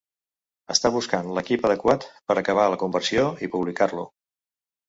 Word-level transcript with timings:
Estan 0.75 0.93
buscant 0.95 1.29
l'equip 1.37 1.67
adequat 1.69 2.09
per 2.31 2.39
acabar 2.43 2.67
la 2.75 2.81
conversió 2.85 3.29
i 3.47 3.51
publicar-lo. 3.57 4.09